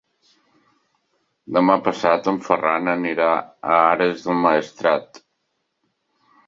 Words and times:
Demà 1.59 1.75
passat 1.89 2.31
en 2.33 2.39
Ferran 2.47 2.91
anirà 2.95 3.29
a 3.37 3.77
Ares 3.93 4.27
del 4.31 4.43
Maestrat. 4.47 5.27